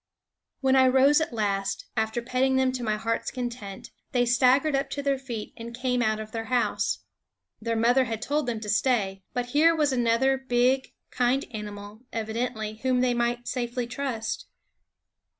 [0.61, 4.89] When I rose at last, after petting them to my heart's content, they staggered up
[4.89, 7.03] to their feet and came out of their house.
[7.61, 12.77] Their mother had told them to stay; but here was another big, kind animal, evidently,
[12.77, 14.47] whom they might safely trust.